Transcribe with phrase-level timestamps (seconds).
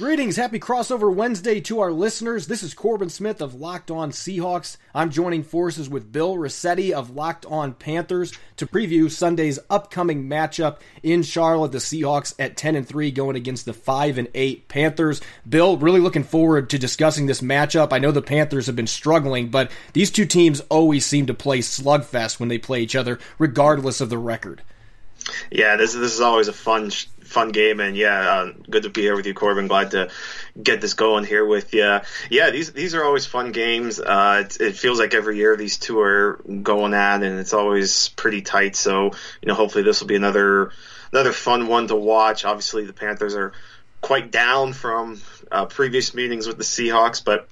[0.00, 2.46] Greetings, happy crossover Wednesday to our listeners.
[2.46, 4.78] This is Corbin Smith of Locked On Seahawks.
[4.94, 10.78] I'm joining forces with Bill Rossetti of Locked On Panthers to preview Sunday's upcoming matchup
[11.02, 11.72] in Charlotte.
[11.72, 15.20] The Seahawks at 10 and 3 going against the 5 and 8 Panthers.
[15.46, 17.92] Bill, really looking forward to discussing this matchup.
[17.92, 21.58] I know the Panthers have been struggling, but these two teams always seem to play
[21.58, 24.62] slugfest when they play each other, regardless of the record.
[25.50, 26.90] Yeah, this this is always a fun
[27.30, 29.68] fun game, and yeah, uh, good to be here with you, Corbin.
[29.68, 30.10] Glad to
[30.60, 32.00] get this going here with you.
[32.28, 34.00] Yeah, these these are always fun games.
[34.00, 38.08] Uh, it, it, feels like every year these two are going at, and it's always
[38.10, 38.76] pretty tight.
[38.76, 40.72] So you know, hopefully this will be another
[41.12, 42.44] another fun one to watch.
[42.44, 43.52] Obviously, the Panthers are
[44.00, 45.20] quite down from
[45.52, 47.48] uh, previous meetings with the Seahawks, but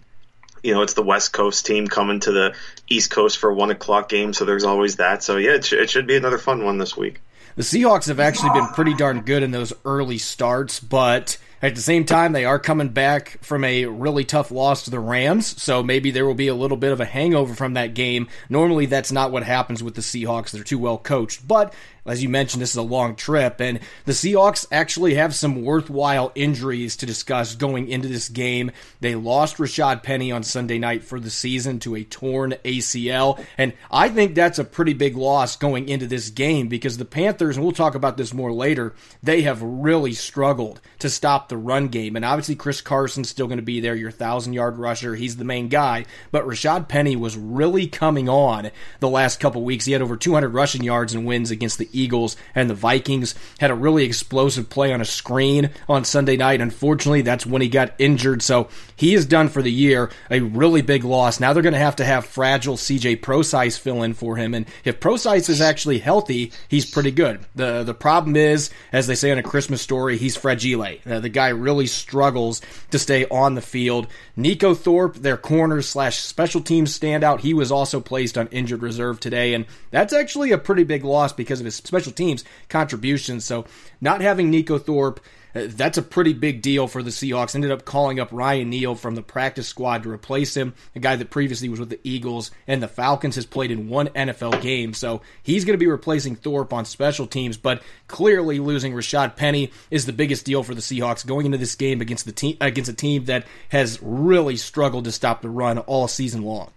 [0.63, 2.55] you know, it's the West Coast team coming to the
[2.89, 5.23] East Coast for a one o'clock game, so there's always that.
[5.23, 7.21] So yeah, it, sh- it should be another fun one this week.
[7.59, 11.81] The Seahawks have actually been pretty darn good in those early starts, but at the
[11.81, 15.83] same time, they are coming back from a really tough loss to the Rams, so
[15.83, 18.29] maybe there will be a little bit of a hangover from that game.
[18.49, 20.51] Normally, that's not what happens with the Seahawks.
[20.51, 21.75] They're too well coached, but
[22.09, 26.33] as you mentioned, this is a long trip, and the Seahawks actually have some worthwhile
[26.35, 28.71] injuries to discuss going into this game.
[29.01, 33.75] They lost Rashad Penny on Sunday night for the season to a torn ACL, and
[33.91, 37.65] I think that's a pretty big loss going into this game because the Panthers, and
[37.65, 42.17] we'll talk about this more later, they have really struggled to stop the run game.
[42.17, 45.15] And obviously, Chris Carson's still going to be there, your thousand yard rusher.
[45.15, 49.85] He's the main guy, but Rashad Penny was really coming on the last couple weeks.
[49.85, 53.35] He had over 200 rushing yards and wins against the Eagles and the Vikings.
[53.59, 56.61] Had a really explosive play on a screen on Sunday night.
[56.61, 58.43] Unfortunately, that's when he got injured.
[58.43, 60.11] So he is done for the year.
[60.31, 61.41] A really big loss.
[61.41, 64.55] Now they're going to have to have fragile CJ Prosise fill in for him.
[64.55, 67.41] And if Prosise is actually healthy, he's pretty good.
[67.55, 70.69] The the problem is, as they say in a Christmas story, he's fragile.
[70.79, 72.61] Uh, the guy really struggles
[72.91, 74.09] to stay on the field.
[74.37, 79.21] Neiko Thorpe, their corner slash special teams standout, he was also placed on injured reserve
[79.21, 79.55] today.
[79.55, 83.45] And that's actually a pretty big loss because of his special teams contributions.
[83.45, 83.67] So
[84.01, 85.21] not having Neiko Thorpe
[85.67, 87.55] that's a pretty big deal for the Seahawks.
[87.55, 91.17] Ended up calling up Ryan Neal from the practice squad to replace him, a guy
[91.17, 94.95] that previously was with the Eagles and the Falcons, has played in one NFL game.
[94.95, 99.73] So he's going to be replacing Thorpe on special teams, but clearly losing Rashad Penny
[99.91, 102.91] is the biggest deal for the Seahawks going into this game against the team against
[102.91, 106.71] a team that has really struggled to stop the run all season long.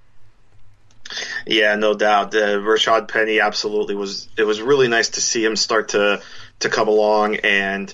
[1.46, 2.34] Yeah, no doubt.
[2.36, 4.30] Uh, Rashad Penny absolutely was.
[4.38, 6.22] It was really nice to see him start to
[6.60, 7.94] to come along and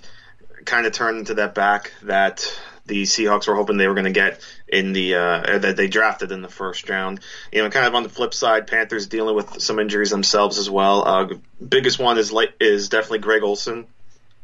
[0.68, 2.48] kind of turned into that back that
[2.86, 6.32] the Seahawks were hoping they were going to get in the uh, that they drafted
[6.32, 7.20] in the first round.
[7.52, 10.70] You know, kind of on the flip side, Panthers dealing with some injuries themselves as
[10.70, 11.08] well.
[11.08, 11.28] Uh,
[11.68, 13.88] biggest one is is definitely Greg Olsen,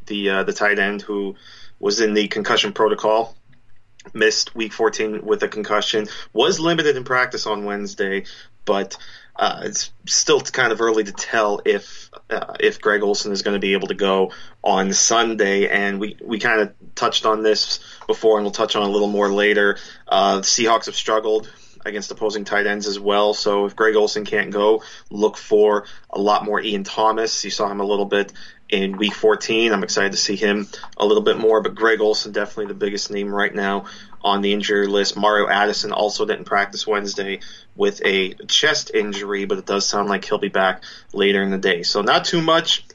[0.07, 1.35] the uh, the tight end who
[1.79, 3.35] was in the concussion protocol
[4.13, 8.25] missed week 14 with a concussion, was limited in practice on Wednesday,
[8.66, 8.97] but
[9.36, 13.56] uh, it's still kind of early to tell if uh, if Greg Olsen is going
[13.56, 14.32] to be able to go
[14.64, 15.68] on Sunday.
[15.68, 19.08] And we, we kind of touched on this before, and we'll touch on a little
[19.08, 19.78] more later.
[20.08, 21.52] Uh, the Seahawks have struggled
[21.86, 23.34] against opposing tight ends as well.
[23.34, 27.44] So if Greg Olsen can't go, look for a lot more Ian Thomas.
[27.44, 28.32] You saw him a little bit
[28.70, 29.74] in week 14.
[29.74, 30.68] I'm excited to see him
[30.98, 33.86] a little bit more, but Greg Olsen definitely the biggest name right now
[34.23, 35.17] on the injury list.
[35.17, 37.39] Mario Addison also didn't practice Wednesday
[37.75, 41.57] with a chest injury, but it does sound like he'll be back later in the
[41.57, 41.84] day.
[41.84, 42.85] So not too much.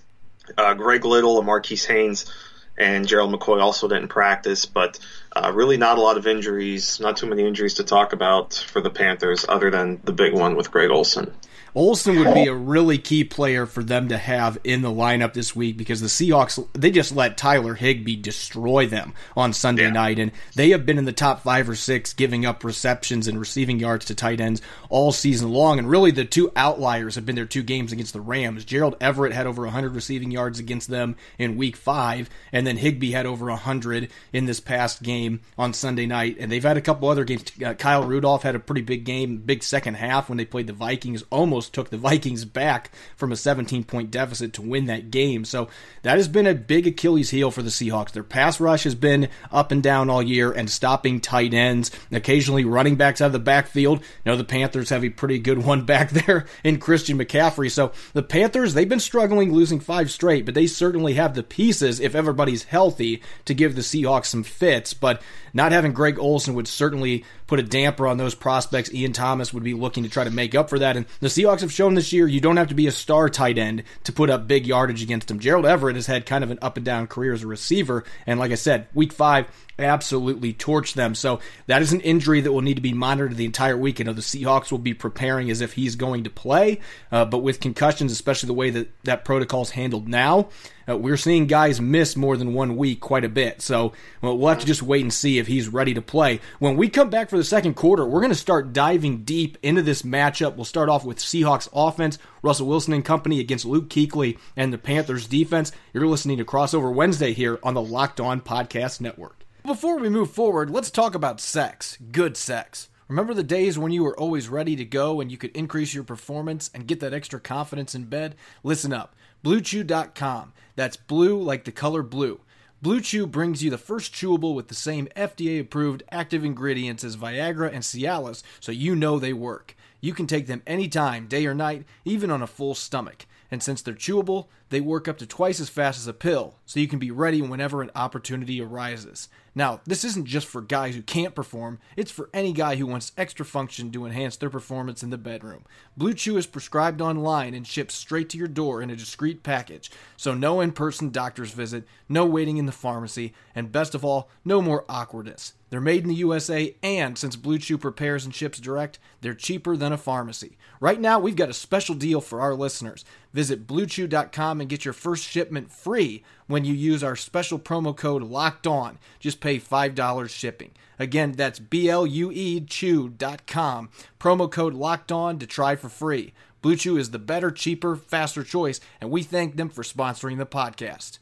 [0.56, 2.32] Uh, Greg Little and Marquis Haynes
[2.78, 4.98] and Gerald McCoy also didn't practice, but
[5.34, 8.80] uh, really not a lot of injuries, not too many injuries to talk about for
[8.80, 11.32] the Panthers other than the big one with Greg Olsen.
[11.78, 15.54] Olsen would be a really key player for them to have in the lineup this
[15.54, 19.90] week because the Seahawks they just let Tyler Higbee destroy them on Sunday yeah.
[19.90, 23.38] night and they have been in the top 5 or 6 giving up receptions and
[23.38, 27.36] receiving yards to tight ends all season long and really the two outliers have been
[27.36, 28.64] their two games against the Rams.
[28.64, 33.12] Gerald Everett had over 100 receiving yards against them in week 5 and then Higbee
[33.12, 37.08] had over 100 in this past game on Sunday night and they've had a couple
[37.08, 40.44] other games uh, Kyle Rudolph had a pretty big game, big second half when they
[40.44, 44.62] played the Vikings almost almost took the Vikings back from a 17 point deficit to
[44.62, 45.44] win that game.
[45.44, 45.68] So
[46.02, 48.12] that has been a big Achilles heel for the Seahawks.
[48.12, 52.64] Their pass rush has been up and down all year and stopping tight ends, occasionally
[52.64, 54.00] running backs out of the backfield.
[54.00, 57.70] You know, the Panthers have a pretty good one back there in Christian McCaffrey.
[57.70, 62.00] So the Panthers, they've been struggling losing five straight, but they certainly have the pieces,
[62.00, 64.94] if everybody's healthy, to give the Seahawks some fits.
[64.94, 65.22] But
[65.58, 68.94] not having Greg Olsen would certainly put a damper on those prospects.
[68.94, 70.96] Ian Thomas would be looking to try to make up for that.
[70.96, 73.58] And the Seahawks have shown this year you don't have to be a star tight
[73.58, 75.40] end to put up big yardage against them.
[75.40, 78.04] Gerald Everett has had kind of an up and down career as a receiver.
[78.24, 79.46] And like I said, week five,
[79.78, 81.14] absolutely torched them.
[81.14, 84.00] So that is an injury that will need to be monitored the entire week.
[84.00, 86.80] I know the Seahawks will be preparing as if he's going to play,
[87.12, 90.48] uh, but with concussions, especially the way that that protocol is handled now,
[90.88, 93.60] uh, we're seeing guys miss more than one week quite a bit.
[93.60, 93.92] So
[94.22, 96.40] well, we'll have to just wait and see if he's ready to play.
[96.58, 99.82] When we come back for the second quarter, we're going to start diving deep into
[99.82, 100.56] this matchup.
[100.56, 104.78] We'll start off with Seahawks offense, Russell Wilson and company against Luke Kuechly and the
[104.78, 105.72] Panthers defense.
[105.92, 109.44] You're listening to Crossover Wednesday here on the Locked On Podcast Network.
[109.64, 111.98] Before we move forward, let's talk about sex.
[112.10, 112.88] Good sex.
[113.08, 116.04] Remember the days when you were always ready to go and you could increase your
[116.04, 118.34] performance and get that extra confidence in bed?
[118.62, 119.14] Listen up.
[119.44, 120.52] BlueChew.com.
[120.76, 122.40] That's blue like the color blue.
[122.80, 127.16] Blue Chew brings you the first chewable with the same FDA approved active ingredients as
[127.16, 129.74] Viagra and Cialis, so you know they work.
[130.00, 133.26] You can take them anytime, day or night, even on a full stomach.
[133.50, 136.80] And since they're chewable, they work up to twice as fast as a pill, so
[136.80, 139.28] you can be ready whenever an opportunity arises.
[139.54, 143.12] Now, this isn't just for guys who can't perform, it's for any guy who wants
[143.16, 145.64] extra function to enhance their performance in the bedroom.
[145.96, 149.90] Blue Chew is prescribed online and shipped straight to your door in a discreet package,
[150.16, 154.28] so no in person doctor's visit, no waiting in the pharmacy, and best of all,
[154.44, 155.54] no more awkwardness.
[155.70, 159.76] They're made in the USA, and since Blue Chew prepares and ships direct, they're cheaper
[159.76, 160.56] than a pharmacy.
[160.80, 163.04] Right now, we've got a special deal for our listeners.
[163.34, 168.22] Visit BlueChew.com and get your first shipment free when you use our special promo code
[168.22, 168.98] Locked On.
[169.20, 170.70] Just pay five dollars shipping.
[170.98, 173.90] Again, that's B L U E Chew.com.
[174.18, 176.32] Promo code Locked On to try for free.
[176.62, 180.46] Blue Chew is the better, cheaper, faster choice, and we thank them for sponsoring the
[180.46, 181.18] podcast.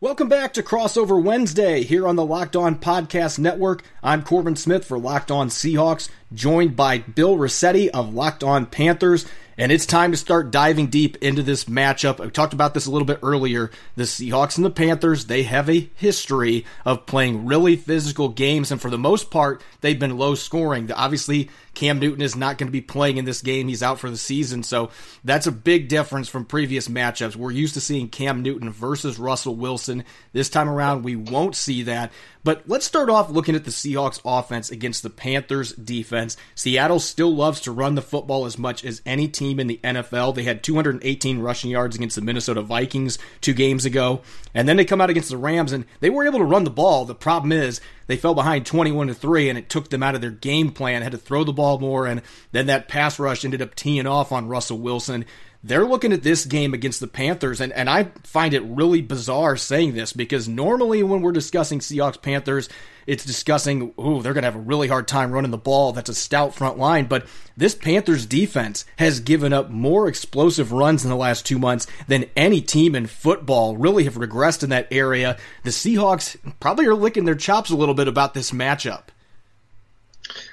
[0.00, 3.82] Welcome back to Crossover Wednesday here on the Locked On Podcast Network.
[4.00, 9.26] I'm Corbin Smith for Locked On Seahawks, joined by Bill Rossetti of Locked On Panthers.
[9.58, 12.24] And it's time to start diving deep into this matchup.
[12.24, 13.72] I talked about this a little bit earlier.
[13.96, 18.80] The Seahawks and the Panthers, they have a history of playing really physical games, and
[18.80, 20.92] for the most part, they've been low scoring.
[20.92, 23.68] Obviously, Cam Newton is not going to be playing in this game.
[23.68, 24.64] He's out for the season.
[24.64, 24.90] So
[25.22, 27.36] that's a big difference from previous matchups.
[27.36, 30.02] We're used to seeing Cam Newton versus Russell Wilson.
[30.32, 32.12] This time around, we won't see that.
[32.42, 36.36] But let's start off looking at the Seahawks offense against the Panthers defense.
[36.56, 40.34] Seattle still loves to run the football as much as any team in the NFL.
[40.34, 44.20] They had 218 rushing yards against the Minnesota Vikings two games ago.
[44.54, 46.70] And then they come out against the Rams and they were able to run the
[46.70, 47.04] ball.
[47.04, 50.20] The problem is they fell behind 21 to 3 and it took them out of
[50.20, 52.22] their game plan, had to throw the ball more and
[52.52, 55.24] then that pass rush ended up teeing off on Russell Wilson
[55.62, 59.56] they're looking at this game against the Panthers, and, and I find it really bizarre
[59.56, 62.68] saying this because normally when we're discussing Seahawks Panthers,
[63.08, 65.92] it's discussing, ooh, they're going to have a really hard time running the ball.
[65.92, 67.06] That's a stout front line.
[67.06, 67.26] But
[67.56, 72.26] this Panthers defense has given up more explosive runs in the last two months than
[72.36, 75.38] any team in football, really have regressed in that area.
[75.64, 79.04] The Seahawks probably are licking their chops a little bit about this matchup.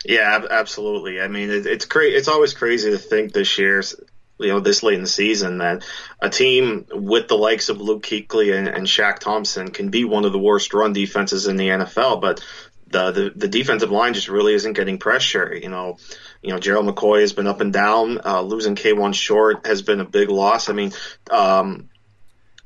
[0.06, 1.20] Yeah, absolutely.
[1.20, 3.96] I mean, it's cra- It's always crazy to think this year's
[4.40, 5.84] you know, this late in the season that
[6.22, 10.26] a team with the likes of Luke Kuechly and, and Shaq Thompson can be one
[10.26, 12.44] of the worst run defenses in the NFL, but
[12.88, 15.56] the, the, the defensive line just really isn't getting pressure.
[15.56, 15.98] You know,
[16.42, 18.20] you know, Gerald McCoy has been up and down.
[18.24, 20.70] Uh, losing Kawann Short has been a big loss.
[20.70, 20.92] I mean,
[21.32, 21.90] um,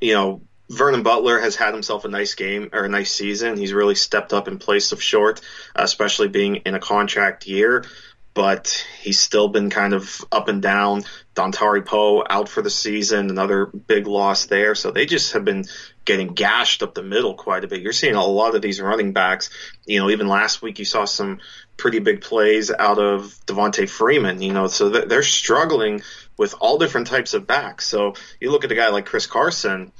[0.02, 3.58] you know, Vernon Butler has had himself a nice game or a nice season.
[3.58, 5.42] He's really stepped up in place of Short,
[5.76, 7.86] especially being in a contract year
[8.34, 11.04] but he's still been kind of up and down.
[11.36, 14.76] Dontari Poe out for the season, another big loss there.
[14.76, 15.66] So they just have been
[16.06, 17.82] getting gashed up the middle quite a bit.
[17.82, 19.50] You're seeing a lot of these running backs.
[19.86, 21.40] You know, even last week you saw some
[21.78, 24.42] pretty big plays out of Devonta Freeman.
[24.42, 26.02] You know, so they're struggling
[26.38, 27.86] with all different types of backs.
[27.88, 29.92] So you look at a guy like Chris Carson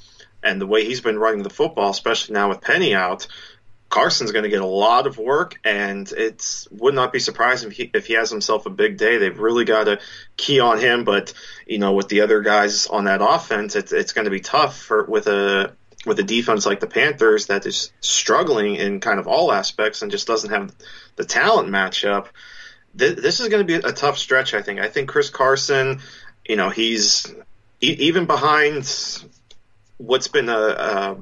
[0.44, 3.28] and the way he's been running the football, especially now with Penny out.
[3.90, 7.78] Carson's going to get a lot of work, and it would not be surprising if
[7.78, 9.18] he, if he has himself a big day.
[9.18, 10.00] They've really got to
[10.38, 11.34] key on him, but
[11.66, 14.78] you know, with the other guys on that offense, it's it's going to be tough
[14.78, 15.74] for with a
[16.06, 20.12] with a defense like the Panthers that is struggling in kind of all aspects and
[20.12, 20.74] just doesn't have
[21.16, 22.28] the talent matchup.
[22.98, 24.54] th- this is going to be a tough stretch.
[24.54, 24.80] I think.
[24.80, 26.00] I think Chris Carson,
[26.48, 27.26] you know, he's
[27.82, 28.88] e- even behind
[29.98, 31.18] what's been a, a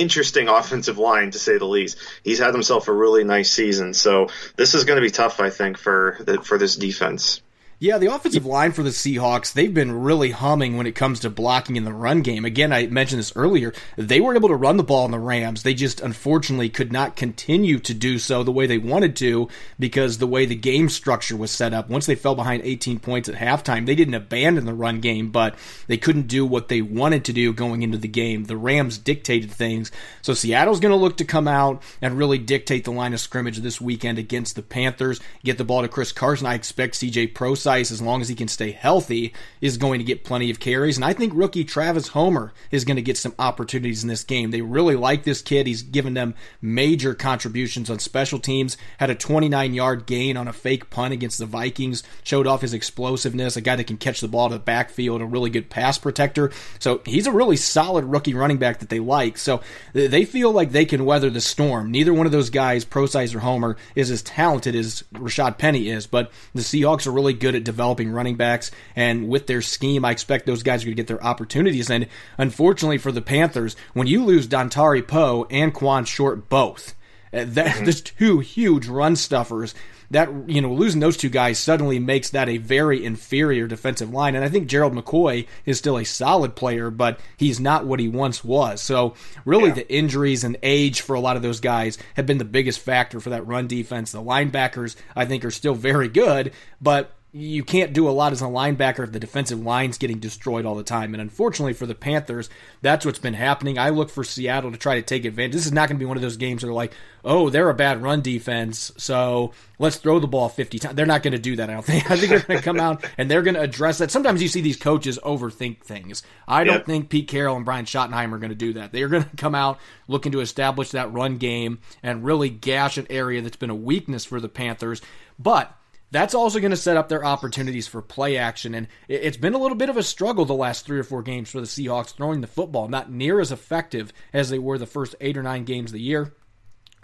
[0.00, 1.98] interesting offensive line to say the least.
[2.22, 5.50] He's had himself a really nice season, so this is going to be tough, I
[5.50, 7.40] think, for the, for this defense.
[7.80, 11.30] Yeah, the offensive line for the Seahawks, they've been really humming when it comes to
[11.30, 12.44] blocking in the run game.
[12.44, 13.72] Again, I mentioned this earlier.
[13.96, 15.62] They were able to run the ball in the Rams.
[15.62, 20.18] They just unfortunately could not continue to do so the way they wanted to because
[20.18, 21.88] the way the game structure was set up.
[21.88, 25.54] Once they fell behind 18 points at halftime, they didn't abandon the run game, but
[25.86, 28.42] they couldn't do what they wanted to do going into the game.
[28.42, 29.92] The Rams dictated things.
[30.22, 33.58] So Seattle's going to look to come out and really dictate the line of scrimmage
[33.58, 36.48] this weekend against the Panthers, get the ball to Chris Carson.
[36.48, 37.34] I expect CJ
[37.68, 40.96] Prosise as long as he can stay healthy, is going to get plenty of carries.
[40.96, 44.50] And I think rookie Travis Homer is going to get some opportunities in this game.
[44.50, 45.66] They really like this kid.
[45.66, 50.52] He's given them major contributions on special teams, had a 29 yard gain on a
[50.52, 54.28] fake punt against the Vikings, showed off his explosiveness, a guy that can catch the
[54.28, 56.50] ball to the backfield, a really good pass protector.
[56.78, 59.36] So he's a really solid rookie running back that they like.
[59.36, 59.60] So
[59.92, 61.90] they feel like they can weather the storm.
[61.90, 66.06] Neither one of those guys, Prosise or Homer, is as talented as Rashad Penny is,
[66.06, 70.10] but the Seahawks are really good at developing running backs, and with their scheme, I
[70.10, 71.90] expect those guys are going to get their opportunities.
[71.90, 76.94] And unfortunately for the Panthers, when you lose Dontari Poe and Kawann Short both,
[77.32, 77.84] uh, that mm-hmm.
[77.84, 79.74] there's two huge run stuffers
[80.10, 84.34] that you know losing those two guys suddenly makes that a very inferior defensive line.
[84.34, 88.08] And I think Gerald McCoy is still a solid player, but he's not what he
[88.08, 88.80] once was.
[88.80, 89.74] So really, yeah.
[89.74, 93.20] the injuries and age for a lot of those guys have been the biggest factor
[93.20, 94.12] for that run defense.
[94.12, 98.40] The linebackers I think are still very good, but you can't do a lot as
[98.40, 101.12] a linebacker if the defensive line's getting destroyed all the time.
[101.12, 102.48] And unfortunately for the Panthers,
[102.80, 103.78] that's what's been happening.
[103.78, 105.52] I look for Seattle to try to take advantage.
[105.52, 106.94] This is not going to be one of those games that are like,
[107.24, 110.94] oh, they're a bad run defense, so let's throw the ball 50 times.
[110.94, 112.10] They're not going to do that, I don't think.
[112.10, 114.10] I think they're going to come out and they're going to address that.
[114.10, 116.22] Sometimes you see these coaches overthink things.
[116.46, 118.92] I don't think Pete Carroll and Brian Schottenheimer are going to do that.
[118.92, 123.06] They're going to come out looking to establish that run game and really gash an
[123.10, 125.02] area that's been a weakness for the Panthers.
[125.38, 125.77] But
[126.10, 128.74] that's also going to set up their opportunities for play action.
[128.74, 131.50] And it's been a little bit of a struggle the last three or four games
[131.50, 135.14] for the Seahawks throwing the football, not near as effective as they were the first
[135.20, 136.34] eight or nine games of the year.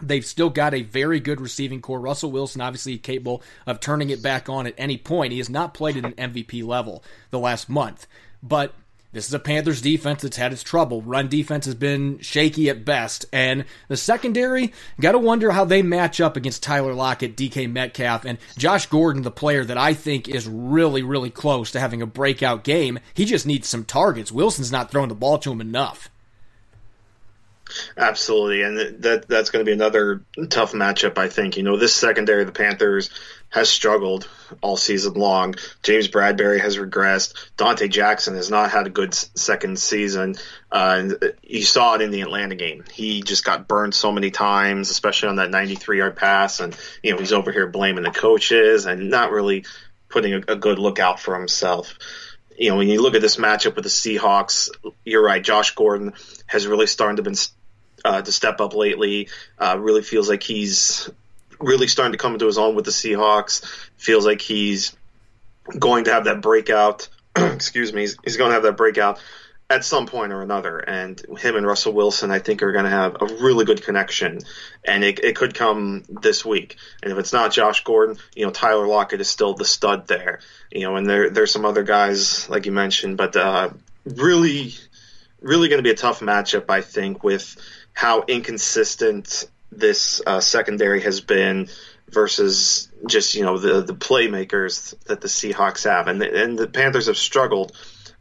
[0.03, 2.01] They've still got a very good receiving corps.
[2.01, 5.33] Russell Wilson, obviously capable of turning it back on at any point.
[5.33, 8.07] He has not played at an MVP level the last month,
[8.43, 8.75] but
[9.15, 11.01] this is a Panthers defense that's had its trouble.
[11.01, 13.25] Run defense has been shaky at best.
[13.33, 18.25] And the secondary, got to wonder how they match up against Tyler Lockett, DK Metcalf,
[18.25, 22.07] and Josh Gordon, the player that I think is really, really close to having a
[22.07, 22.99] breakout game.
[23.15, 24.33] He just needs some targets.
[24.33, 26.11] Wilson's not throwing the ball to him enough.
[27.97, 31.19] Absolutely, and that that's going to be another tough matchup.
[31.19, 33.11] I think you know this secondary of the Panthers
[33.51, 34.29] has struggled
[34.61, 35.55] all season long.
[35.83, 37.35] James Bradberry has regressed.
[37.57, 40.35] Donte Jackson has not had a good second season.
[40.73, 41.11] Uh,
[41.43, 42.85] you saw it in the Atlanta game.
[42.93, 47.13] He just got burned so many times, especially on that 93 yard pass, and you
[47.13, 49.65] know he's over here blaming the coaches and not really
[50.09, 51.97] putting a, a good look out for himself
[52.57, 54.71] you know, when you look at this matchup with the Seahawks,
[55.05, 55.43] you're right.
[55.43, 56.13] Josh Gordon
[56.47, 57.35] has really started to been
[58.05, 59.29] uh, to step up lately.
[59.59, 61.11] Uh, really feels like he's
[61.61, 63.65] really starting to come into his own with the Seahawks.
[63.97, 64.95] Feels like he's
[65.79, 67.09] going to have that breakout.
[67.37, 68.03] excuse me.
[68.03, 69.21] He's, he's, going to have that breakout
[69.71, 70.79] at some point or another.
[70.79, 74.41] And him and Russell Wilson, I think, are going to have a really good connection.
[74.85, 76.77] And it, it could come this week.
[77.03, 80.41] And if it's not Josh Gordon, you know, Tyler Lockett is still the stud there.
[80.71, 83.71] You know, and there there's some other guys like you mentioned, but uh,
[84.05, 84.75] really,
[85.41, 87.57] really going to be a tough matchup, I think, with
[87.95, 91.69] how inconsistent this uh, secondary has been
[92.11, 96.69] versus just you know the the playmakers that the Seahawks have, and the, and the
[96.69, 97.73] Panthers have struggled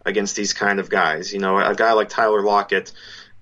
[0.05, 1.33] against these kind of guys.
[1.33, 2.91] You know, a guy like Tyler Lockett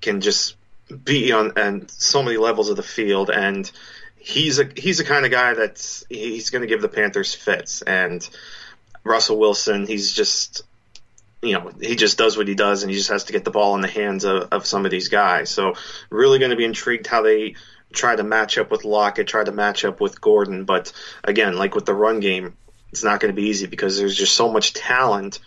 [0.02, 0.56] can just
[1.04, 3.70] be on and so many levels of the field, and
[4.18, 7.82] he's a he's the kind of guy that's he's going to give the Panthers fits,
[7.82, 8.28] and
[9.04, 10.64] Russell Wilson, he's just
[11.42, 13.52] you know, he just does what he does, and he just has to get the
[13.52, 15.50] ball in the hands of, of some of these guys.
[15.50, 15.74] So,
[16.10, 17.56] really going to be intrigued how they
[17.92, 20.66] try to match up with Lockett, try to match up with Gordon.
[20.66, 20.94] But
[21.24, 22.56] again, like with the run game,
[22.92, 25.40] it's not going to be easy because there's just so much talent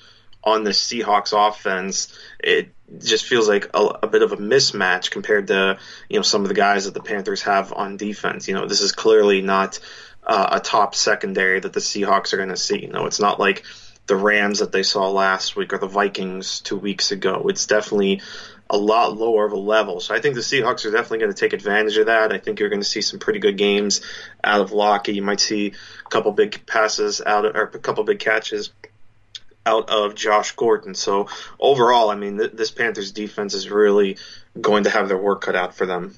[0.42, 2.16] on the Seahawks offense.
[2.38, 6.42] It just feels like a, a, bit of a mismatch compared to you know some
[6.42, 8.46] of the guys that the Panthers have on defense.
[8.46, 9.78] You know, this is clearly not
[10.26, 12.82] uh, a top secondary that the Seahawks are going to see.
[12.82, 13.64] You know, it's not like
[14.06, 17.46] the Rams that they saw last week or the Vikings two weeks ago.
[17.48, 18.20] It's definitely
[18.68, 20.00] a lot lower of a level.
[20.00, 22.32] So I think the Seahawks are definitely going to take advantage of that.
[22.32, 24.00] I think you're going to see some pretty good games
[24.42, 25.14] out of Lockett.
[25.14, 25.72] You might see
[26.04, 28.70] a couple big passes out of, or a couple big catches
[29.66, 30.94] out of Josh Gordon.
[30.94, 34.18] So overall, I mean, th- this Panthers defense is really
[34.60, 36.14] going to have their work cut out for them.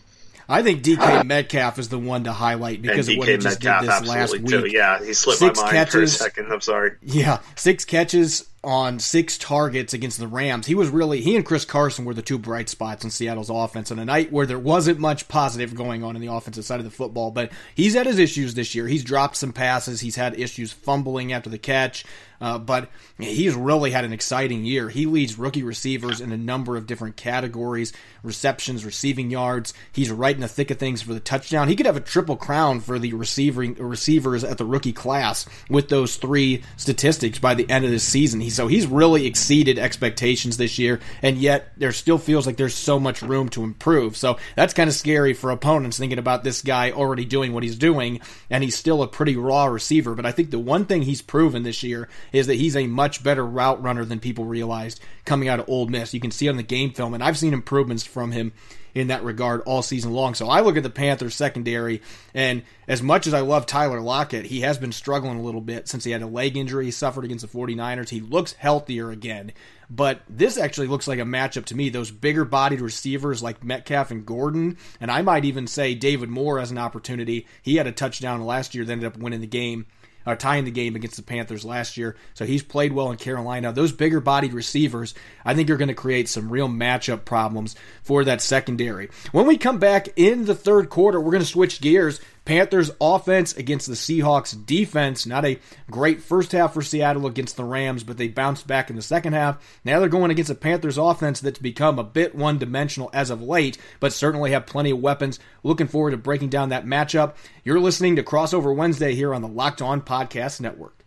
[0.49, 3.83] I think DK Metcalf is the one to highlight because of what he just Metcalf,
[3.83, 4.47] did this last week.
[4.47, 4.67] Too.
[4.67, 6.53] Yeah, he slipped six my mind catches, for a second.
[6.53, 6.93] I'm sorry.
[7.03, 10.67] Yeah, six catches on six targets against the Rams.
[10.67, 13.93] He was really he and Chris Carson were the two bright spots in Seattle's offense
[13.93, 16.85] on a night where there wasn't much positive going on in the offensive side of
[16.85, 17.31] the football.
[17.31, 18.89] But he's had his issues this year.
[18.89, 20.01] He's dropped some passes.
[20.01, 22.05] He's had issues fumbling after the catch.
[22.41, 24.89] Uh, but he's really had an exciting year.
[24.89, 29.73] He leads rookie receivers in a number of different categories receptions, receiving yards.
[29.93, 31.69] He's right in the thick of things for the touchdown.
[31.69, 35.89] He could have a triple crown for the receiving receivers at the rookie class with
[35.89, 38.41] those three statistics by the end of this season.
[38.47, 42.77] He, so he's really exceeded expectations this year, and yet there still feels like there's
[42.77, 44.17] so much room to improve.
[44.17, 47.77] So that's kind of scary for opponents thinking about this guy already doing what he's
[47.77, 50.15] doing, and he's still a pretty raw receiver.
[50.15, 53.25] But I think the one thing he's proven this year is that he's a much
[53.25, 56.15] better route runner than people realized coming out of Ole Miss.
[56.15, 58.53] You can see on the game film, and I've seen improvements from him
[58.97, 60.35] in that regard all season long.
[60.35, 62.01] So I look at the Panthers secondary,
[62.33, 65.87] and as much as I love Tyler Lockett, he has been struggling a little bit
[65.87, 68.09] since he had a leg injury he suffered against the 49ers.
[68.09, 69.53] He looks healthier again.
[69.91, 71.91] But this actually looks like a matchup to me.
[71.91, 76.59] Those bigger bodied receivers like Metcalf and Gordon, and I might even say David Moore
[76.59, 77.47] as an opportunity.
[77.63, 79.85] He had a touchdown last year that ended up winning the game
[80.27, 82.17] uh, tying the game against the Panthers last year.
[82.35, 83.73] So he's played well in Carolina.
[83.73, 85.15] Those bigger bodied receivers,
[85.45, 89.09] I think, are going to create some real matchup problems for that secondary.
[89.33, 93.55] When we come back in the third quarter, we're going to switch gears Panthers offense
[93.57, 95.27] against the Seahawks defense.
[95.27, 95.59] Not a
[95.91, 99.35] great first half for Seattle against the Rams, but they bounced back in the second
[99.35, 99.59] half.
[99.85, 103.43] Now they're going against a Panthers offense that's become a bit one dimensional as of
[103.43, 105.39] late, but certainly have plenty of weapons.
[105.65, 107.35] Looking forward to breaking down that matchup.
[107.65, 111.05] You're listening to Crossover Wednesday here on the Locked On Podcast Network.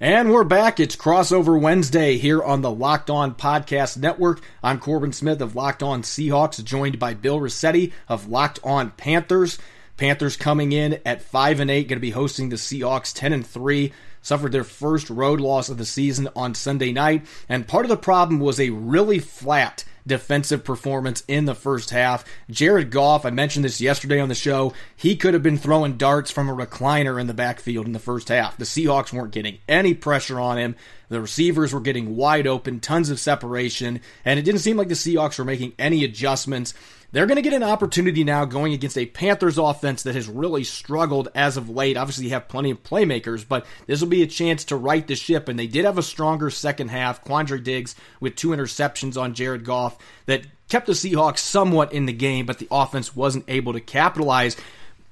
[0.00, 0.80] And we're back.
[0.80, 4.40] It's Crossover Wednesday here on the Locked On Podcast Network.
[4.64, 9.58] I'm Corbin Smith of Locked On Seahawks, joined by Bill Rossetti of Locked On Panthers.
[10.00, 13.46] Panthers coming in at 5 and 8, going to be hosting the Seahawks 10 and
[13.46, 13.92] 3.
[14.22, 17.98] Suffered their first road loss of the season on Sunday night, and part of the
[17.98, 22.24] problem was a really flat defensive performance in the first half.
[22.48, 26.30] Jared Goff, I mentioned this yesterday on the show, he could have been throwing darts
[26.30, 28.56] from a recliner in the backfield in the first half.
[28.56, 30.76] The Seahawks weren't getting any pressure on him.
[31.10, 34.94] The receivers were getting wide open, tons of separation, and it didn't seem like the
[34.94, 36.72] Seahawks were making any adjustments.
[37.12, 40.62] They're going to get an opportunity now going against a Panthers offense that has really
[40.62, 41.96] struggled as of late.
[41.96, 45.16] Obviously, you have plenty of playmakers, but this will be a chance to right the
[45.16, 45.48] ship.
[45.48, 47.24] And they did have a stronger second half.
[47.24, 52.12] Quandre Diggs with two interceptions on Jared Goff that kept the Seahawks somewhat in the
[52.12, 54.56] game, but the offense wasn't able to capitalize.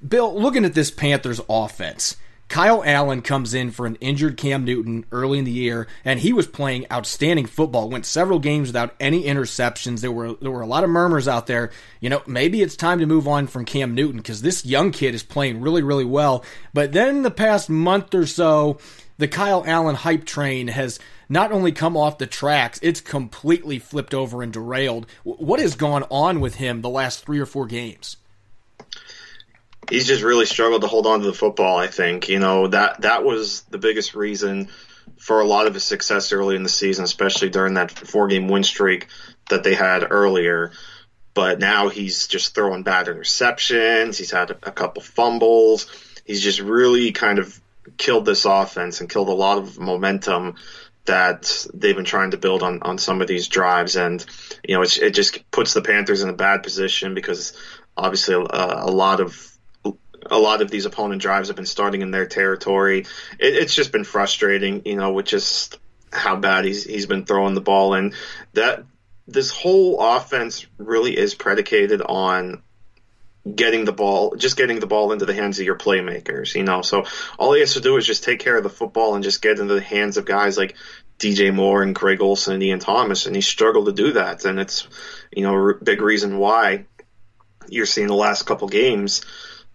[0.07, 2.17] Bill, looking at this Panthers offense,
[2.49, 6.33] Kyle Allen comes in for an injured Cam Newton early in the year, and he
[6.33, 7.91] was playing outstanding football.
[7.91, 10.01] Went several games without any interceptions.
[10.01, 11.71] There were there were a lot of murmurs out there.
[12.01, 15.15] You know, maybe it's time to move on from Cam Newton because this young kid
[15.15, 16.43] is playing really really well.
[16.73, 18.79] But then the past month or so,
[19.19, 24.15] the Kyle Allen hype train has not only come off the tracks, it's completely flipped
[24.15, 25.07] over and derailed.
[25.23, 28.17] What has gone on with him the last three or four games?
[29.91, 31.77] He's just really struggled to hold on to the football.
[31.77, 34.69] I think you know that that was the biggest reason
[35.19, 38.49] for a lot of his success early in the season, especially during that four game
[38.49, 39.09] win streak
[39.51, 40.73] that they had earlier.
[41.35, 44.19] But now he's just throwing bad interceptions.
[44.19, 45.87] He's had a, couple fumbles.
[46.25, 47.61] He's just really kind of
[47.97, 50.57] killed this offense and killed a lot of momentum
[51.05, 53.97] that they've been trying to build on, on some of these drives.
[53.97, 54.25] And,
[54.67, 57.57] you know, it just puts the Panthers in a bad position because
[57.97, 59.58] obviously a lot of
[60.27, 63.07] a lot of these opponent drives have been starting in their territory.
[63.39, 65.79] It, it's just been frustrating, you know, with just
[66.13, 68.15] how bad he's he's been throwing the ball, and
[68.55, 68.85] that
[69.27, 72.63] this whole offense really is predicated on
[73.55, 76.83] getting the ball, just getting the ball into the hands of your playmakers, you know.
[76.83, 77.05] So
[77.39, 79.59] all he has to do is just take care of the football and just get
[79.59, 80.77] into the hands of guys like
[81.19, 84.59] DJ Moore and Greg Olsen and Ian Thomas, and he struggled to do that, and
[84.59, 84.89] it's
[85.31, 86.85] you know a big reason why
[87.69, 89.23] you're seeing the last couple games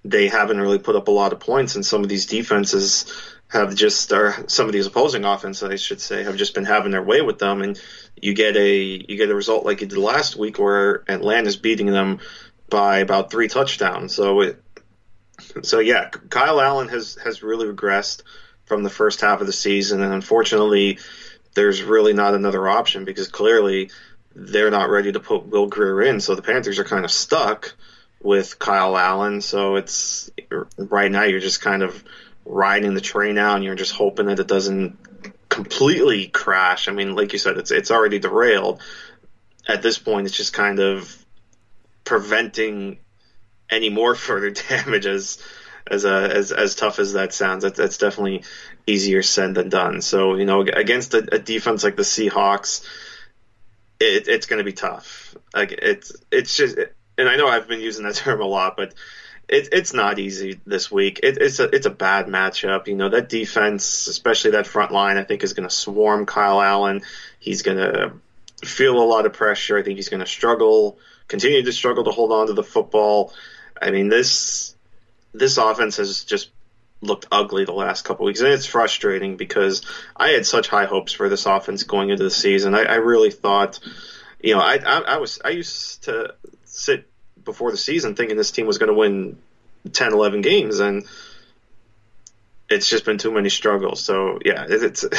[0.06, 3.12] they haven't really put up a lot of points, and some of these defenses
[3.48, 6.92] have just, or some of these opposing offenses, I should say, have just been having
[6.92, 7.80] their way with them, and
[8.22, 11.88] you get a you get a result like you did last week, where Atlanta's beating
[11.88, 12.20] them
[12.70, 14.14] by about three touchdowns.
[14.16, 14.64] So it,
[15.62, 18.24] so yeah, Kyle Allen has has really regressed
[18.66, 21.00] from the first half of the season, and unfortunately,
[21.54, 23.92] there's really not another option because clearly
[24.36, 27.76] they're not ready to put Will Grier in, so the Panthers are kind of stuck
[28.24, 29.42] with Kyle Allen.
[29.42, 30.32] So it's
[30.78, 32.04] right now you're just kind of
[32.46, 34.98] riding the train out, and you're just hoping that it doesn't
[35.50, 36.88] completely crash.
[36.88, 38.82] I mean, like you said, it's it's already derailed.
[39.68, 41.16] At this point, it's just kind of
[42.04, 43.00] preventing
[43.70, 45.38] any more further damage as
[45.90, 47.64] as uh, as as tough as that sounds.
[47.64, 48.44] That, that's definitely
[48.88, 50.02] easier said than done.
[50.02, 52.86] So you know, against a, a defense like the Seahawks,
[54.00, 55.36] it, it's going to be tough.
[55.54, 56.78] Like it's it's just,
[57.18, 58.94] and I know I've been using that term a lot, but
[59.48, 61.20] it, it's not easy this week.
[61.24, 62.88] It, it's a it's a bad matchup.
[62.88, 66.62] You know that defense, especially that front line, I think is going to swarm Kyle
[66.62, 67.02] Allen.
[67.40, 68.14] He's going to
[68.64, 69.78] feel a lot of pressure.
[69.78, 70.98] I think he's going to struggle,
[71.28, 73.34] continue to struggle to hold on to the football.
[73.82, 74.76] I mean this
[75.34, 76.52] this offense has just
[77.02, 79.82] looked ugly the last couple weeks, and it's frustrating because
[80.16, 82.76] I had such high hopes for this offense going into the season.
[82.76, 83.80] I, I really thought,
[84.42, 86.36] you know, I, I, I was I used to
[86.74, 87.08] sit
[87.44, 89.38] before the season thinking this team was going to win
[89.92, 91.06] 10, 11 games, and
[92.70, 94.04] it's just been too many struggles.
[94.04, 95.12] So yeah, it, it's it,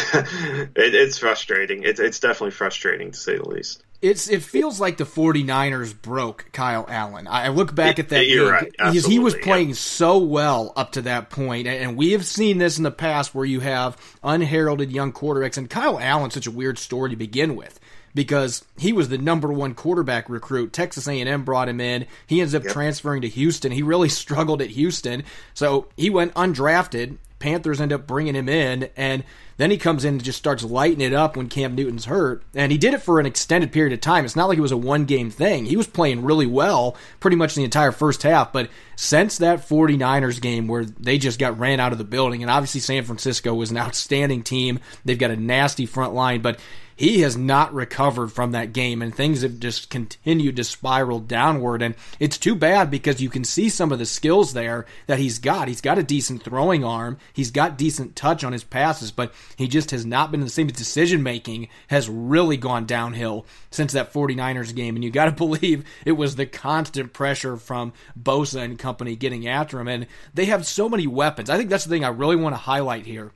[0.75, 1.83] it's frustrating.
[1.83, 3.83] It, it's definitely frustrating to say the least.
[4.03, 7.27] It's it feels like the 49ers broke Kyle Allen.
[7.27, 8.95] I look back at that You're game right.
[8.95, 9.75] he was playing yeah.
[9.77, 13.47] so well up to that point, and we have seen this in the past where
[13.47, 15.57] you have unheralded young quarterbacks.
[15.57, 17.81] And Kyle Allen's such a weird story to begin with
[18.14, 20.72] because he was the number one quarterback recruit.
[20.72, 22.07] Texas A&M brought him in.
[22.27, 22.72] He ends up yep.
[22.72, 23.72] transferring to Houston.
[23.72, 27.18] He really struggled at Houston, so he went undrafted.
[27.40, 29.22] Panthers end up bringing him in, and
[29.57, 32.42] then he comes in and just starts lighting it up when Cam Newton's hurt.
[32.55, 34.24] And he did it for an extended period of time.
[34.24, 35.66] It's not like it was a one game thing.
[35.66, 38.53] He was playing really well pretty much the entire first half.
[38.53, 42.50] But since that 49ers game where they just got ran out of the building, and
[42.50, 46.59] obviously San Francisco was an outstanding team, they've got a nasty front line, but
[46.97, 51.83] he has not recovered from that game and things have just continued to spiral downward.
[51.83, 55.39] And it's too bad because you can see some of the skills there that he's
[55.39, 55.69] got.
[55.69, 57.19] He's got a decent throwing arm.
[57.33, 60.65] He's got decent touch on his passes but he just has not been the same.
[60.65, 64.97] Decision making has really gone downhill since that 49ers game.
[64.97, 69.47] And you got to believe it was the constant pressure from Bosa and company getting
[69.47, 69.89] after him.
[69.89, 71.51] And they have so many weapons.
[71.51, 73.33] I think that's the thing i really want to highlight here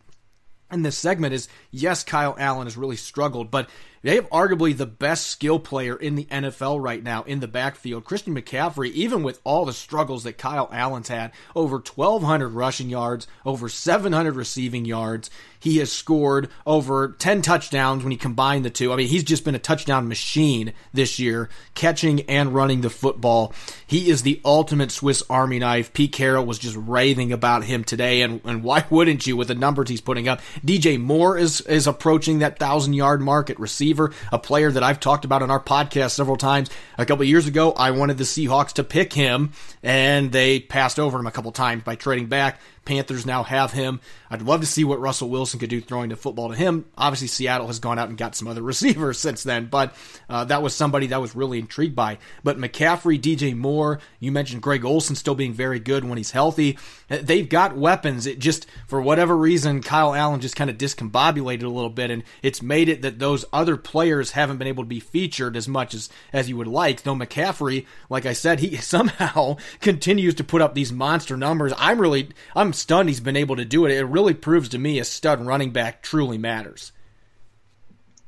[0.73, 3.69] in this segment is yes, Kyle Allen has really struggled, but
[4.03, 8.05] they have arguably the best skill player in the NFL right now in the backfield.
[8.05, 13.27] Christian McCaffrey, even with all the struggles that Kyle Allen's had, over 1,200 rushing yards,
[13.45, 15.31] over 700 receiving yards.
[15.61, 18.93] He has scored over 10 touchdowns when you combine the two.
[18.93, 23.53] I mean, he's just been a touchdown machine this year, catching and running the football.
[23.87, 25.93] He is the ultimate Swiss Army knife.
[25.93, 29.55] Pete Carroll was just raving about him today, and, and why wouldn't you with the
[29.55, 30.41] numbers he's putting up?
[30.65, 33.88] DJ Moore is, is approaching that 1,000 yard mark at receiver,
[34.33, 36.71] a player that I've talked about on our podcast several times.
[36.97, 41.19] A couple years ago, I wanted the Seahawks to pick him, and they passed over
[41.19, 42.61] him a couple times by trading back.
[42.89, 44.01] Panthers now have him.
[44.31, 46.87] I'd love to see what Russell Wilson could do throwing the football to him.
[46.97, 49.95] Obviously, Seattle has gone out and got some other receivers since then, but
[50.31, 52.17] uh, that was somebody that was really intrigued by.
[52.43, 56.79] But McCaffrey, DJ Moore, you mentioned Greg Olsen still being very good when he's healthy.
[57.09, 58.27] They've got weapons.
[58.27, 62.23] It just, for whatever reason, Kyle Allen just kind of discombobulated a little bit, and
[62.43, 65.93] it's made it that those other players haven't been able to be featured as much
[65.93, 67.03] as, as you would like.
[67.03, 71.75] Though McCaffrey, like I said, he somehow continues to put up these monster numbers.
[71.77, 73.93] I'm really, I'm stunned he's been able to do it.
[73.93, 76.93] It really proves to me a stud running back truly matters.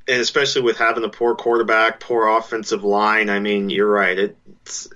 [0.08, 3.30] And especially with having a poor quarterback, poor offensive line.
[3.30, 4.18] I mean, you're right.
[4.18, 4.88] It's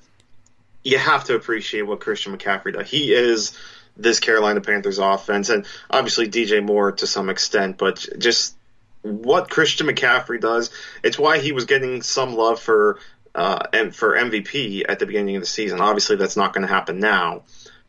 [0.83, 2.89] you have to appreciate what Christian McCaffrey does.
[2.89, 3.57] He is
[3.97, 8.57] this Carolina Panthers offense, and obviously DJ Moore to some extent, but just
[9.03, 10.71] what Christian McCaffrey does.
[11.03, 12.99] It's why he was getting some love for
[13.35, 15.81] uh, and for MVP at the beginning of the season.
[15.81, 17.43] Obviously, that's not going to happen now,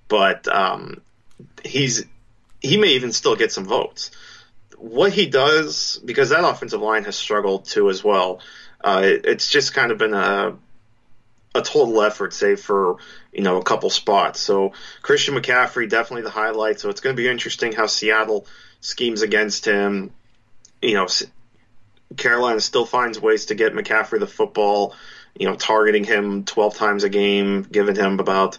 [0.08, 1.02] but um,
[1.64, 2.06] he's
[2.62, 4.12] he may even still get some votes.
[4.78, 8.42] What he does, because that offensive line has struggled too as well.
[8.84, 10.58] Uh, it, it's just kind of been a
[11.56, 12.98] a total effort, save for
[13.32, 14.40] you know a couple spots.
[14.40, 16.80] So Christian McCaffrey definitely the highlight.
[16.80, 18.46] So it's going to be interesting how Seattle
[18.82, 20.12] schemes against him.
[20.82, 21.08] You know,
[22.18, 24.96] Carolina still finds ways to get McCaffrey the football.
[25.38, 28.58] You know, targeting him 12 times a game, giving him about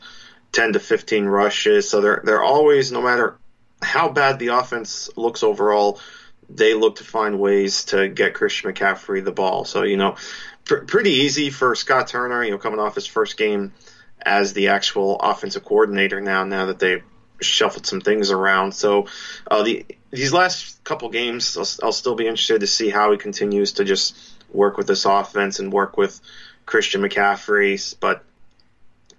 [0.57, 1.89] 10 to 15 rushes.
[1.89, 3.37] So they're they're always, no matter
[3.83, 6.01] how bad the offense looks overall,
[6.49, 9.67] they look to find ways to get Christian McCaffrey the ball.
[9.67, 10.17] So you know,
[10.65, 12.43] pr- pretty easy for Scott Turner.
[12.43, 13.75] You know, coming off his first game
[14.23, 16.45] as the actual offensive coordinator now.
[16.45, 17.03] Now that they
[17.43, 19.09] shuffled some things around, so
[19.51, 23.19] uh, the these last couple games, I'll, I'll still be interested to see how he
[23.19, 24.17] continues to just
[24.51, 26.19] work with this offense and work with
[26.65, 27.95] Christian McCaffrey.
[28.01, 28.25] But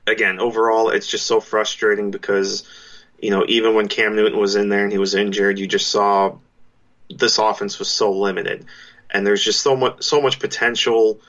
[0.08, 2.64] again, overall, it's just so frustrating because,
[3.20, 5.90] you know, even when Cam Newton was in there and he was injured, you just
[5.90, 6.38] saw
[7.10, 8.66] this offense was so limited.
[9.10, 11.22] And there's just so much, so much potential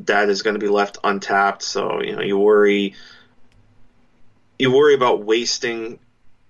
[0.00, 1.62] that is going to be left untapped.
[1.62, 2.94] So, you know, you worry,
[4.58, 5.98] you worry about wasting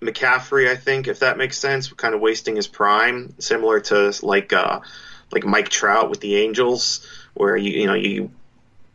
[0.01, 4.53] McCaffrey, I think, if that makes sense, kind of wasting his prime, similar to like
[4.53, 4.81] uh,
[5.33, 8.31] like Mike Trout with the Angels, where you you know you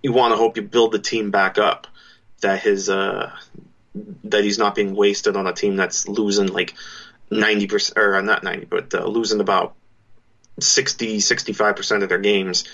[0.03, 1.87] you want to hope you build the team back up,
[2.41, 3.31] that his uh,
[4.25, 6.75] that he's not being wasted on a team that's losing like
[7.29, 9.75] ninety percent or not ninety, but uh, losing about
[10.59, 12.65] 60 65 percent of their games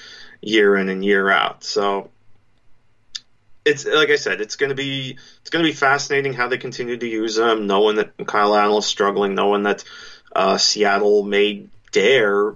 [0.41, 1.63] year in and year out.
[1.63, 2.09] So
[3.65, 6.57] it's like I said, it's going to be it's going to be fascinating how they
[6.57, 9.83] continue to use him, knowing that Kyle Allen is struggling, knowing that
[10.35, 12.55] uh, Seattle may dare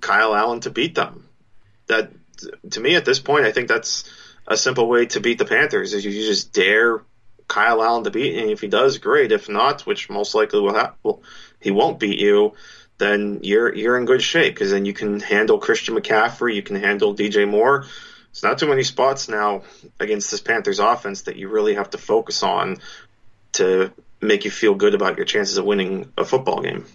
[0.00, 1.28] Kyle Allen to beat them.
[1.88, 2.12] That
[2.70, 4.04] to me at this point, I think that's
[4.46, 7.02] a simple way to beat the Panthers is you just dare
[7.48, 9.32] Kyle Allen to beat, and if he does, great.
[9.32, 11.22] If not, which most likely will happen, well,
[11.60, 12.54] he won't beat you.
[12.98, 16.76] Then you're you're in good shape because then you can handle Christian McCaffrey, you can
[16.76, 17.86] handle DJ Moore
[18.32, 19.62] it's not too many spots now
[20.00, 22.78] against this Panthers offense that you really have to focus on
[23.52, 26.86] to make you feel good about your chances of winning a football game.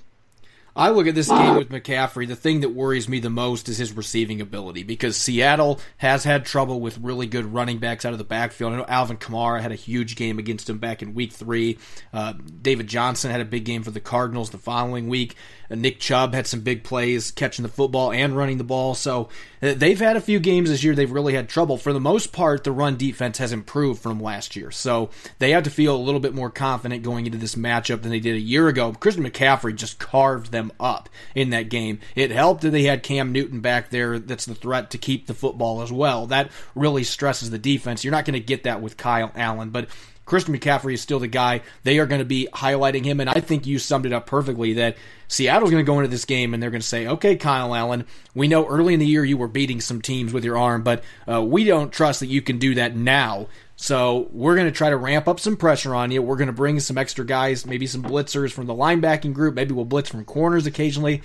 [0.78, 2.28] I look at this game with McCaffrey.
[2.28, 6.46] The thing that worries me the most is his receiving ability because Seattle has had
[6.46, 8.74] trouble with really good running backs out of the backfield.
[8.74, 11.80] I know Alvin Kamara had a huge game against him back in week three.
[12.14, 15.36] Uh, David Johnson had a big game for the Cardinals the following week.
[15.70, 18.96] Nick Chubb had some big plays catching the football and running the ball.
[18.96, 19.30] So
[19.62, 21.78] uh, they've had a few games this year they've really had trouble.
[21.78, 24.72] For the most part, the run defense has improved from last year.
[24.72, 25.10] So
[25.40, 28.20] they have to feel a little bit more confident going into this matchup than they
[28.20, 28.94] did a year ago.
[28.94, 32.00] Christian McCaffrey just carved them up in that game.
[32.16, 35.34] It helped that they had Cam Newton back there that's the threat to keep the
[35.34, 36.28] football as well.
[36.28, 38.04] That really stresses the defense.
[38.04, 39.90] You're not going to get that with Kyle Allen, but
[40.28, 41.62] Christian McCaffrey is still the guy.
[41.84, 44.74] They are going to be highlighting him, and I think you summed it up perfectly
[44.74, 44.98] that
[45.30, 48.06] Seattle's going to go into this game and they're going to say, okay, Kyle Allen,
[48.36, 51.04] we know early in the year you were beating some teams with your arm, but
[51.32, 53.48] uh, we don't trust that you can do that now.
[53.80, 56.24] So we're going to try to ramp up some pressure on you.
[56.24, 59.54] We're going to bring some extra guys, maybe some blitzers from the linebacking group.
[59.54, 61.22] Maybe we'll blitz from corners occasionally.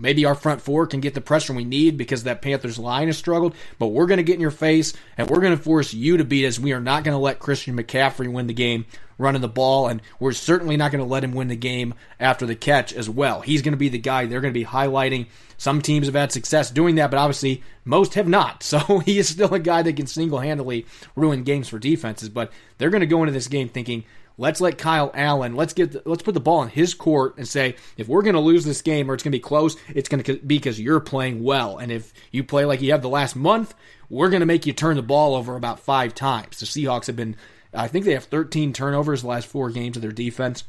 [0.00, 3.18] Maybe our front four can get the pressure we need because that Panthers line has
[3.18, 6.16] struggled, but we're going to get in your face and we're going to force you
[6.16, 6.58] to beat us.
[6.58, 8.86] We are not going to let Christian McCaffrey win the game
[9.20, 12.46] running the ball, and we're certainly not going to let him win the game after
[12.46, 13.42] the catch as well.
[13.42, 15.26] He's going to be the guy they're going to be highlighting.
[15.58, 18.64] Some teams have had success doing that, but obviously most have not.
[18.70, 20.86] So he is still a guy that can single handedly
[21.16, 24.04] ruin games for defenses, but they're going to go into this game thinking,
[24.40, 25.54] Let's let Kyle Allen.
[25.54, 25.92] Let's get.
[25.92, 28.64] The, let's put the ball in his court and say if we're going to lose
[28.64, 31.44] this game or it's going to be close, it's going to be because you're playing
[31.44, 31.76] well.
[31.76, 33.74] And if you play like you have the last month,
[34.08, 36.58] we're going to make you turn the ball over about five times.
[36.58, 37.36] The Seahawks have been.
[37.74, 40.64] I think they have 13 turnovers the last four games of their defense.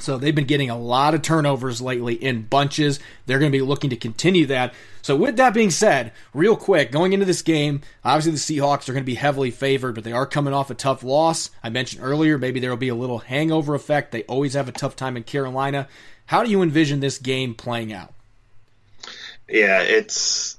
[0.00, 3.00] So they've been getting a lot of turnovers lately in bunches.
[3.26, 4.74] They're going to be looking to continue that.
[5.02, 8.92] So with that being said, real quick, going into this game, obviously the Seahawks are
[8.92, 11.50] going to be heavily favored, but they are coming off a tough loss.
[11.62, 14.12] I mentioned earlier, maybe there will be a little hangover effect.
[14.12, 15.88] They always have a tough time in Carolina.
[16.26, 18.12] How do you envision this game playing out?
[19.48, 20.58] Yeah, it's.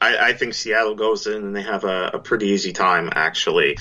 [0.00, 3.78] I, I think Seattle goes in and they have a, a pretty easy time, actually.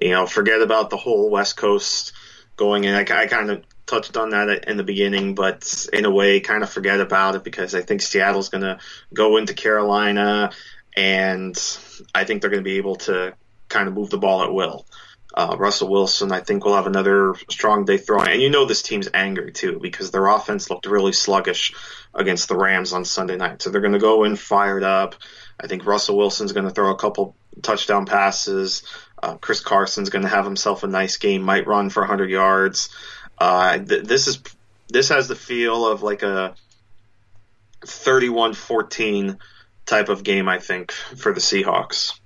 [0.00, 2.12] You know, forget about the whole West Coast
[2.56, 2.94] going in.
[2.94, 6.62] I, I kind of touched on that in the beginning, but in a way, kind
[6.62, 8.78] of forget about it because I think Seattle's going to
[9.14, 10.50] go into Carolina,
[10.96, 11.56] and
[12.14, 13.34] I think they're going to be able to
[13.68, 14.86] kind of move the ball at will.
[15.34, 18.28] Uh, Russell Wilson, I think, will have another strong day throwing.
[18.28, 21.74] And you know this team's angry, too, because their offense looked really sluggish
[22.14, 23.60] against the Rams on Sunday night.
[23.60, 25.14] So they're going to go in fired up.
[25.60, 28.82] I think Russell Wilson's going to throw a couple touchdown passes.
[29.22, 32.88] Uh, Chris Carson's going to have himself a nice game, might run for 100 yards.
[33.38, 34.42] Uh, th- this is
[34.88, 36.54] this has the feel of like a
[37.82, 39.38] 31-14
[39.84, 42.18] type of game, I think, for the Seahawks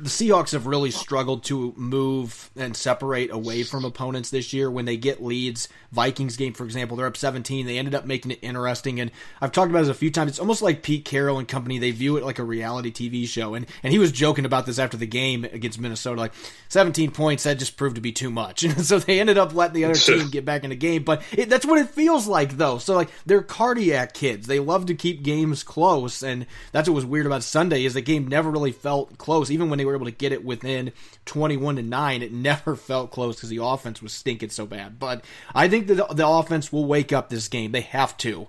[0.00, 4.84] the Seahawks have really struggled to move and separate away from opponents this year when
[4.84, 5.68] they get leads.
[5.92, 7.64] Vikings game, for example, they're up 17.
[7.64, 9.00] They ended up making it interesting.
[9.00, 10.32] And I've talked about this a few times.
[10.32, 11.78] It's almost like Pete Carroll and company.
[11.78, 13.54] They view it like a reality TV show.
[13.54, 16.20] And, and he was joking about this after the game against Minnesota.
[16.20, 16.34] Like
[16.68, 18.64] 17 points, that just proved to be too much.
[18.76, 21.02] And so they ended up letting the other team get back in the game.
[21.02, 22.76] But it, that's what it feels like, though.
[22.78, 24.46] So like they're cardiac kids.
[24.46, 26.22] They love to keep games close.
[26.22, 29.70] And that's what was weird about Sunday is the game never really felt close, even
[29.70, 30.92] when they were able to get it within
[31.24, 32.22] 21 to 9.
[32.22, 34.98] It never felt close because the offense was stinking so bad.
[34.98, 37.72] But I think that the offense will wake up this game.
[37.72, 38.46] They have to.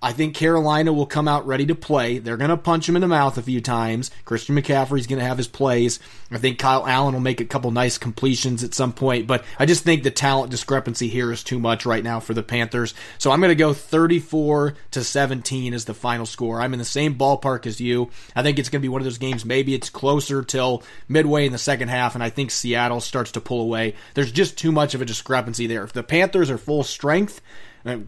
[0.00, 2.18] I think Carolina will come out ready to play.
[2.18, 4.12] They're going to punch him in the mouth a few times.
[4.24, 5.98] Christian McCaffrey's going to have his plays.
[6.30, 9.66] I think Kyle Allen will make a couple nice completions at some point, but I
[9.66, 12.94] just think the talent discrepancy here is too much right now for the Panthers.
[13.18, 16.60] So I'm going to go 34 to 17 as the final score.
[16.60, 18.10] I'm in the same ballpark as you.
[18.36, 19.44] I think it's going to be one of those games.
[19.44, 23.40] Maybe it's closer till midway in the second half, and I think Seattle starts to
[23.40, 23.96] pull away.
[24.14, 25.82] There's just too much of a discrepancy there.
[25.82, 27.40] If the Panthers are full strength,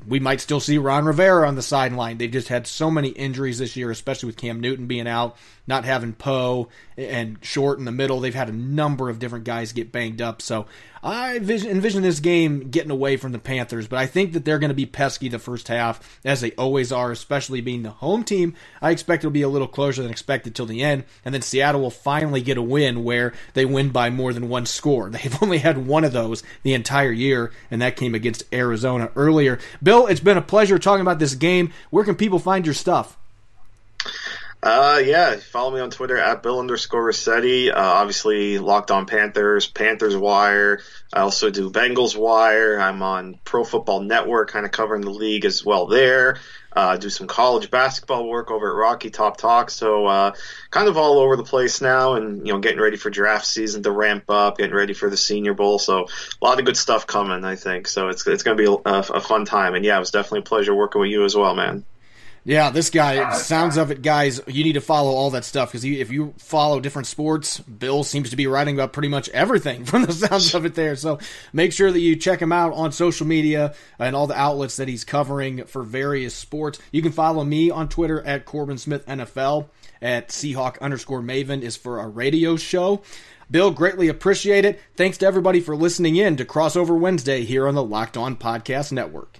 [0.07, 2.19] we might still see Ron Rivera on the sideline.
[2.19, 5.37] They've just had so many injuries this year, especially with Cam Newton being out,
[5.71, 8.21] not having Poe and Short in the middle.
[8.21, 10.43] They've had a number of different guys get banged up.
[10.43, 10.67] So
[11.03, 14.71] I envision this game getting away from the Panthers, but I think that they're going
[14.71, 18.55] to be pesky the first half, as they always are, especially being the home team.
[18.83, 21.81] I expect it'll be a little closer than expected till the end, and then Seattle
[21.81, 25.09] will finally get a win where they win by more than one score.
[25.11, 29.61] They've only had one of those the entire year, and that came against Arizona earlier.
[29.83, 31.73] Bill, it's been a pleasure talking about this game.
[31.91, 33.17] Where can people find your stuff?
[34.63, 37.71] Uh, yeah, follow me on Twitter at Bill underscore Rossetti.
[37.71, 40.83] Uh, obviously, Locked On Panthers, Panthers Wire.
[41.13, 42.79] I also do Bengals Wire.
[42.79, 46.41] I'm on Pro Football Network, kind of covering the league as well there.
[46.77, 49.71] Uh, do some college basketball work over at Rocky Top Talk.
[49.71, 50.33] So, uh,
[50.71, 53.83] kind of all over the place now and, you know, getting ready for draft season
[53.85, 55.79] to ramp up, getting ready for the Senior Bowl.
[55.79, 56.07] So,
[56.41, 57.89] a lot of good stuff coming, I think.
[57.89, 59.75] So, it's, it's going to be a, a fun time.
[59.75, 61.85] And yeah, it was definitely a pleasure working with you as well, man.
[62.45, 64.41] Yeah, this guy sounds of it, guys.
[64.47, 68.31] You need to follow all that stuff because if you follow different sports, Bill seems
[68.31, 70.97] to be writing about pretty much everything from the sounds of it there.
[70.97, 71.19] So
[71.53, 74.89] make sure that you check him out on social media and all the outlets that
[74.89, 76.79] he's covering for various sports.
[76.93, 79.69] You can follow me on Twitter at Corbin Smith NFL.
[80.03, 83.03] At Seahawk underscore Maven is for a radio show.
[83.51, 84.81] Bill, greatly appreciate it.
[84.97, 88.93] Thanks to everybody for listening in to Crossover Wednesday here on the Locked On Podcast
[88.93, 89.40] Network.